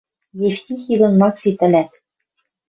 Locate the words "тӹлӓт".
1.59-1.91